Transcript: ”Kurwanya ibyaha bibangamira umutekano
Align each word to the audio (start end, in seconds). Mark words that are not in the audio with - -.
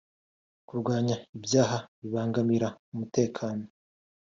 ”Kurwanya 0.67 1.15
ibyaha 1.37 1.77
bibangamira 2.01 2.67
umutekano 2.93 3.63